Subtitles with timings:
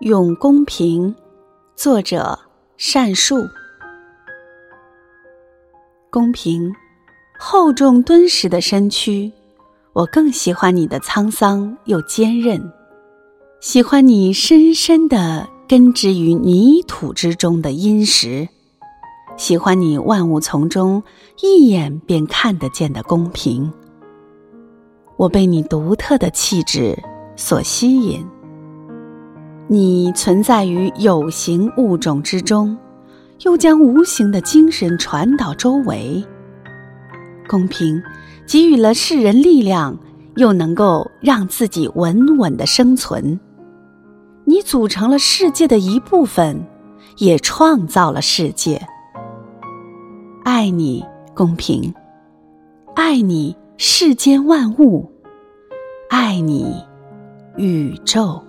[0.00, 1.14] 用公平，
[1.74, 2.38] 作者
[2.76, 3.48] 善树。
[6.10, 6.70] 公平，
[7.38, 9.32] 厚重敦实的身躯，
[9.94, 12.70] 我更喜欢你的沧桑又坚韧，
[13.58, 18.46] 喜欢你深深的根植于泥土之中的殷实，
[19.38, 21.02] 喜欢你万物丛中
[21.40, 23.72] 一眼便看得见的公平。
[25.16, 27.02] 我被你独特的气质
[27.34, 28.22] 所吸引。
[29.68, 32.76] 你存在于有形物种之中，
[33.44, 36.24] 又将无形的精神传导周围。
[37.48, 38.00] 公平，
[38.46, 39.98] 给予了世人力量，
[40.36, 43.38] 又能够让自己稳稳的生存。
[44.44, 46.64] 你组成了世界的一部分，
[47.18, 48.80] 也创造了世界。
[50.44, 51.04] 爱你，
[51.34, 51.92] 公平；
[52.94, 55.10] 爱你，世间万物；
[56.08, 56.72] 爱你，
[57.56, 58.40] 宇宙。